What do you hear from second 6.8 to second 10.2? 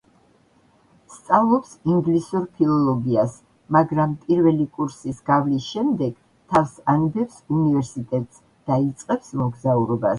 ანებებს უნივერსიტეტს და იწყებს მოგზაურობას.